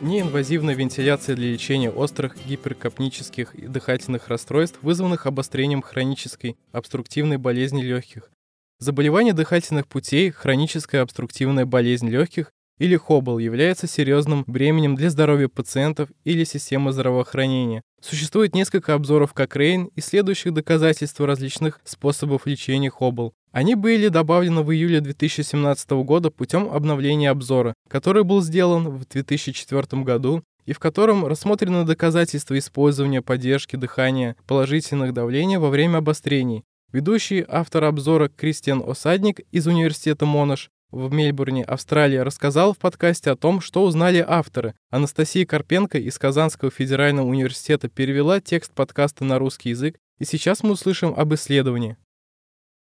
[0.00, 8.30] неинвазивная вентиляция для лечения острых гиперкапнических и дыхательных расстройств, вызванных обострением хронической обструктивной болезни легких.
[8.78, 16.10] Заболевание дыхательных путей, хроническая обструктивная болезнь легких или хобл является серьезным бременем для здоровья пациентов
[16.24, 17.82] или системы здравоохранения.
[18.00, 23.34] Существует несколько обзоров Кокрейн, исследующих доказательства различных способов лечения хобл.
[23.58, 30.04] Они были добавлены в июле 2017 года путем обновления обзора, который был сделан в 2004
[30.04, 36.62] году и в котором рассмотрены доказательства использования поддержки дыхания положительных давлений во время обострений.
[36.92, 43.36] Ведущий автор обзора Кристиан Осадник из Университета Монаш в Мельбурне, Австралия, рассказал в подкасте о
[43.36, 44.74] том, что узнали авторы.
[44.90, 50.74] Анастасия Карпенко из Казанского федерального университета перевела текст подкаста на русский язык, и сейчас мы
[50.74, 51.96] услышим об исследовании.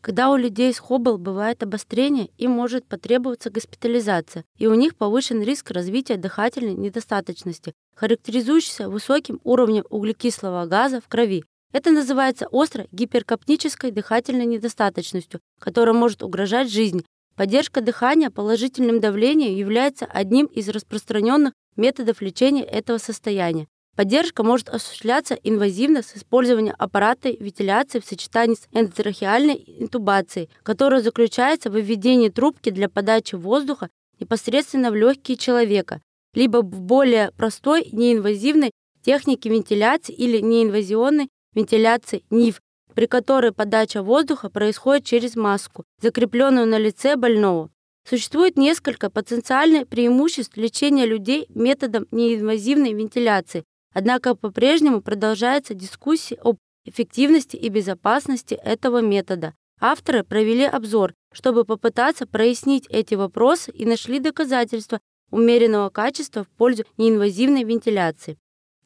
[0.00, 5.42] Когда у людей с Хоббл бывает обострение, им может потребоваться госпитализация, и у них повышен
[5.42, 11.44] риск развития дыхательной недостаточности, характеризующийся высоким уровнем углекислого газа в крови.
[11.72, 17.04] Это называется остро гиперкапнической дыхательной недостаточностью, которая может угрожать жизни.
[17.36, 23.66] Поддержка дыхания положительным давлением является одним из распространенных методов лечения этого состояния.
[24.00, 31.68] Поддержка может осуществляться инвазивно с использованием аппарата вентиляции в сочетании с эндотрахеальной интубацией, которая заключается
[31.68, 36.00] в введении трубки для подачи воздуха непосредственно в легкие человека,
[36.32, 38.70] либо в более простой неинвазивной
[39.02, 42.62] технике вентиляции или неинвазионной вентиляции НИВ,
[42.94, 47.68] при которой подача воздуха происходит через маску, закрепленную на лице больного.
[48.08, 53.62] Существует несколько потенциальных преимуществ лечения людей методом неинвазивной вентиляции,
[53.92, 59.54] Однако по-прежнему продолжается дискуссия об эффективности и безопасности этого метода.
[59.80, 65.00] Авторы провели обзор, чтобы попытаться прояснить эти вопросы и нашли доказательства
[65.30, 68.36] умеренного качества в пользу неинвазивной вентиляции.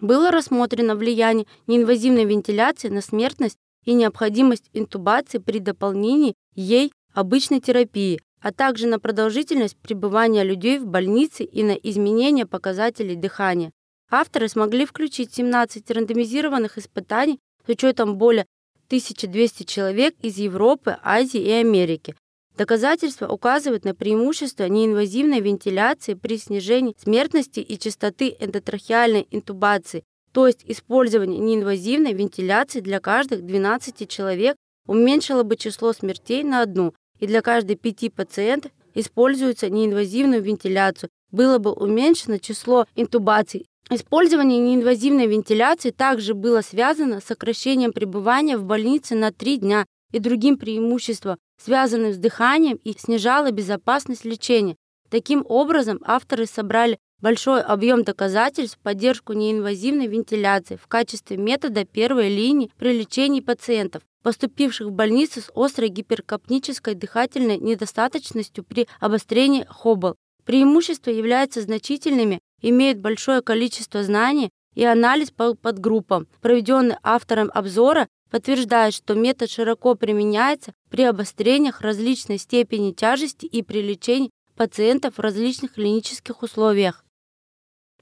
[0.00, 8.20] Было рассмотрено влияние неинвазивной вентиляции на смертность и необходимость интубации при дополнении ей обычной терапии,
[8.40, 13.72] а также на продолжительность пребывания людей в больнице и на изменение показателей дыхания.
[14.10, 18.46] Авторы смогли включить 17 рандомизированных испытаний с учетом более
[18.88, 22.16] 1200 человек из Европы, Азии и Америки.
[22.56, 30.64] Доказательства указывают на преимущество неинвазивной вентиляции при снижении смертности и частоты эндотрахеальной интубации, то есть
[30.66, 34.56] использование неинвазивной вентиляции для каждых 12 человек
[34.86, 41.58] уменьшило бы число смертей на одну, и для каждой пяти пациентов используется неинвазивную вентиляцию, было
[41.58, 49.16] бы уменьшено число интубаций Использование неинвазивной вентиляции также было связано с сокращением пребывания в больнице
[49.16, 54.76] на три дня и другим преимуществом, связанным с дыханием и снижало безопасность лечения.
[55.10, 62.28] Таким образом, авторы собрали большой объем доказательств в поддержку неинвазивной вентиляции в качестве метода первой
[62.28, 70.14] линии при лечении пациентов, поступивших в больницу с острой гиперкапнической дыхательной недостаточностью при обострении Хоббл.
[70.44, 78.94] Преимущества являются значительными имеет большое количество знаний и анализ по подгруппам, проведенный автором обзора, подтверждает,
[78.94, 85.74] что метод широко применяется при обострениях различной степени тяжести и при лечении пациентов в различных
[85.74, 87.04] клинических условиях.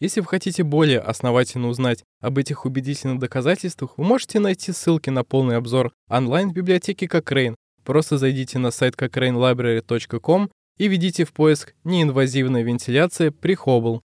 [0.00, 5.24] Если вы хотите более основательно узнать об этих убедительных доказательствах, вы можете найти ссылки на
[5.24, 7.54] полный обзор онлайн в библиотеке Cochrane.
[7.84, 14.02] Просто зайдите на сайт cochranelibrary.com и введите в поиск «Неинвазивная вентиляция при Хоббл».